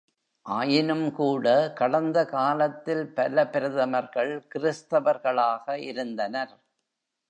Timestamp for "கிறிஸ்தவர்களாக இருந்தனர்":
4.53-6.55